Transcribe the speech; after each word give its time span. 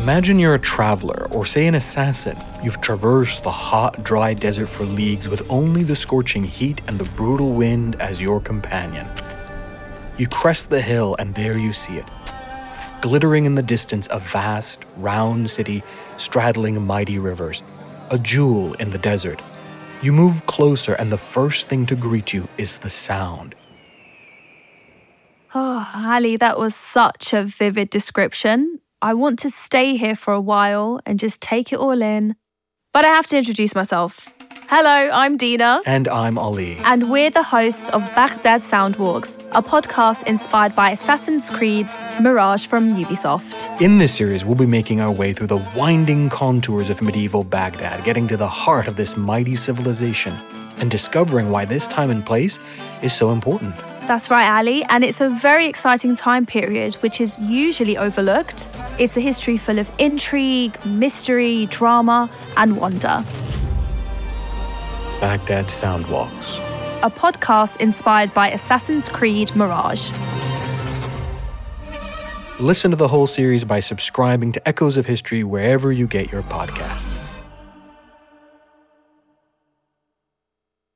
Imagine 0.00 0.38
you're 0.38 0.54
a 0.54 0.58
traveler, 0.58 1.28
or 1.30 1.44
say 1.44 1.66
an 1.66 1.74
assassin. 1.74 2.34
You've 2.62 2.80
traversed 2.80 3.42
the 3.42 3.50
hot, 3.50 4.02
dry 4.02 4.32
desert 4.32 4.68
for 4.68 4.84
leagues 4.84 5.28
with 5.28 5.42
only 5.50 5.82
the 5.82 5.94
scorching 5.94 6.42
heat 6.42 6.80
and 6.86 6.98
the 6.98 7.04
brutal 7.04 7.52
wind 7.52 7.96
as 8.00 8.18
your 8.18 8.40
companion. 8.40 9.06
You 10.16 10.26
crest 10.26 10.70
the 10.70 10.80
hill, 10.80 11.16
and 11.18 11.34
there 11.34 11.58
you 11.58 11.74
see 11.74 11.98
it. 11.98 12.06
Glittering 13.02 13.44
in 13.44 13.56
the 13.56 13.62
distance, 13.62 14.08
a 14.10 14.18
vast, 14.18 14.86
round 14.96 15.50
city 15.50 15.82
straddling 16.16 16.80
mighty 16.82 17.18
rivers, 17.18 17.62
a 18.10 18.16
jewel 18.18 18.72
in 18.80 18.92
the 18.92 18.98
desert. 18.98 19.42
You 20.00 20.14
move 20.14 20.46
closer, 20.46 20.94
and 20.94 21.12
the 21.12 21.18
first 21.18 21.68
thing 21.68 21.84
to 21.84 21.94
greet 21.94 22.32
you 22.32 22.48
is 22.56 22.78
the 22.78 22.88
sound. 22.88 23.54
Oh, 25.54 25.92
Ali, 25.94 26.38
that 26.38 26.58
was 26.58 26.74
such 26.74 27.34
a 27.34 27.44
vivid 27.44 27.90
description. 27.90 28.80
I 29.02 29.14
want 29.14 29.38
to 29.40 29.50
stay 29.50 29.96
here 29.96 30.14
for 30.14 30.34
a 30.34 30.40
while 30.42 31.00
and 31.06 31.18
just 31.18 31.40
take 31.40 31.72
it 31.72 31.78
all 31.78 32.02
in. 32.02 32.36
But 32.92 33.06
I 33.06 33.08
have 33.08 33.26
to 33.28 33.38
introduce 33.38 33.74
myself. 33.74 34.28
Hello, 34.68 35.10
I'm 35.10 35.38
Deana. 35.38 35.80
And 35.86 36.06
I'm 36.06 36.36
Ali. 36.36 36.76
And 36.84 37.10
we're 37.10 37.30
the 37.30 37.42
hosts 37.42 37.88
of 37.88 38.02
Baghdad 38.14 38.60
Soundwalks, 38.60 39.40
a 39.52 39.62
podcast 39.62 40.24
inspired 40.26 40.76
by 40.76 40.90
Assassin's 40.90 41.48
Creed's 41.48 41.96
Mirage 42.20 42.66
from 42.66 42.94
Ubisoft. 42.94 43.80
In 43.80 43.96
this 43.96 44.14
series, 44.14 44.44
we'll 44.44 44.54
be 44.54 44.66
making 44.66 45.00
our 45.00 45.10
way 45.10 45.32
through 45.32 45.46
the 45.46 45.70
winding 45.74 46.28
contours 46.28 46.90
of 46.90 47.00
medieval 47.00 47.42
Baghdad, 47.42 48.04
getting 48.04 48.28
to 48.28 48.36
the 48.36 48.48
heart 48.48 48.86
of 48.86 48.96
this 48.96 49.16
mighty 49.16 49.56
civilization, 49.56 50.36
and 50.76 50.90
discovering 50.90 51.50
why 51.50 51.64
this 51.64 51.86
time 51.86 52.10
and 52.10 52.24
place 52.24 52.60
is 53.00 53.14
so 53.14 53.30
important. 53.30 53.74
That's 54.10 54.28
right, 54.28 54.50
Ali, 54.58 54.82
and 54.88 55.04
it's 55.04 55.20
a 55.20 55.28
very 55.28 55.66
exciting 55.66 56.16
time 56.16 56.44
period 56.44 56.94
which 56.94 57.20
is 57.20 57.38
usually 57.38 57.96
overlooked. 57.96 58.68
It's 58.98 59.16
a 59.16 59.20
history 59.20 59.56
full 59.56 59.78
of 59.78 59.88
intrigue, 60.00 60.84
mystery, 60.84 61.66
drama, 61.66 62.28
and 62.56 62.76
wonder. 62.76 63.24
Baghdad 65.20 65.66
Soundwalks, 65.66 66.58
a 67.04 67.08
podcast 67.08 67.80
inspired 67.80 68.34
by 68.34 68.50
Assassin's 68.50 69.08
Creed 69.08 69.54
Mirage. 69.54 70.10
Listen 72.58 72.90
to 72.90 72.96
the 72.96 73.06
whole 73.06 73.28
series 73.28 73.64
by 73.64 73.78
subscribing 73.78 74.50
to 74.50 74.68
Echoes 74.68 74.96
of 74.96 75.06
History 75.06 75.44
wherever 75.44 75.92
you 75.92 76.08
get 76.08 76.32
your 76.32 76.42
podcasts. 76.42 77.20